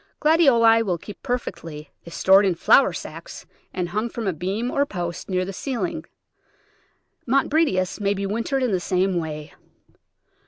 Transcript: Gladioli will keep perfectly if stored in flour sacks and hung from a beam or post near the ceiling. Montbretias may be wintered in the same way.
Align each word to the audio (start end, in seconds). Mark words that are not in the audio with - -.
Gladioli 0.19 0.81
will 0.81 0.97
keep 0.97 1.21
perfectly 1.21 1.91
if 2.05 2.11
stored 2.11 2.43
in 2.43 2.55
flour 2.55 2.91
sacks 2.91 3.45
and 3.71 3.89
hung 3.89 4.09
from 4.09 4.25
a 4.25 4.33
beam 4.33 4.71
or 4.71 4.83
post 4.83 5.29
near 5.29 5.45
the 5.45 5.53
ceiling. 5.53 6.05
Montbretias 7.27 7.99
may 7.99 8.15
be 8.15 8.25
wintered 8.25 8.63
in 8.63 8.71
the 8.71 8.79
same 8.79 9.19
way. 9.19 9.53